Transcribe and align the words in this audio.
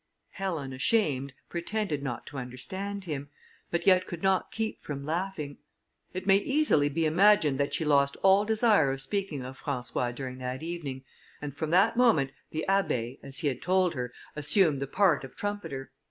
Helen, 0.31 0.73
ashamed, 0.73 1.31
pretended 1.47 2.01
not 2.01 2.25
to 2.25 2.39
understand 2.39 3.05
him, 3.05 3.29
but 3.69 3.85
yet 3.85 4.07
could 4.07 4.23
not 4.23 4.51
keep 4.51 4.81
from 4.81 5.05
laughing. 5.05 5.59
It 6.11 6.25
may 6.25 6.37
easily 6.37 6.89
be 6.89 7.05
imagined 7.05 7.59
that 7.59 7.75
she 7.75 7.85
lost 7.85 8.17
all 8.23 8.43
desire 8.43 8.91
of 8.91 8.99
speaking 8.99 9.43
of 9.45 9.61
François 9.61 10.15
during 10.15 10.39
that 10.39 10.63
evening, 10.63 11.03
and 11.39 11.55
from 11.55 11.69
that 11.69 11.97
moment, 11.97 12.31
the 12.49 12.65
Abbé, 12.67 13.19
as 13.21 13.37
he 13.37 13.47
had 13.47 13.61
told 13.61 13.93
her, 13.93 14.11
assumed 14.35 14.79
the 14.79 14.87
part 14.87 15.23
of 15.23 15.35
trumpeter. 15.35 15.91